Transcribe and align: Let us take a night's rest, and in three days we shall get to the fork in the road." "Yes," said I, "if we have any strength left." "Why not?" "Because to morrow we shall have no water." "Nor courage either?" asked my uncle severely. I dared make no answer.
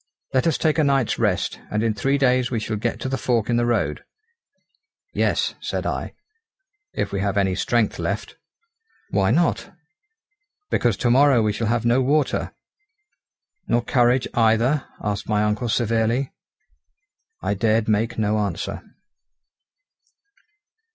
Let 0.33 0.47
us 0.47 0.57
take 0.57 0.79
a 0.79 0.83
night's 0.83 1.19
rest, 1.19 1.59
and 1.69 1.83
in 1.83 1.93
three 1.93 2.17
days 2.17 2.49
we 2.49 2.59
shall 2.59 2.75
get 2.75 2.99
to 3.01 3.07
the 3.07 3.19
fork 3.19 3.51
in 3.51 3.57
the 3.57 3.67
road." 3.67 4.03
"Yes," 5.13 5.53
said 5.61 5.85
I, 5.85 6.15
"if 6.91 7.11
we 7.11 7.19
have 7.21 7.37
any 7.37 7.53
strength 7.53 7.99
left." 7.99 8.35
"Why 9.11 9.29
not?" 9.29 9.71
"Because 10.71 10.97
to 10.97 11.11
morrow 11.11 11.43
we 11.43 11.53
shall 11.53 11.67
have 11.67 11.85
no 11.85 12.01
water." 12.01 12.51
"Nor 13.67 13.83
courage 13.83 14.27
either?" 14.33 14.87
asked 15.03 15.29
my 15.29 15.43
uncle 15.43 15.69
severely. 15.69 16.33
I 17.43 17.53
dared 17.53 17.87
make 17.87 18.17
no 18.17 18.39
answer. 18.39 18.81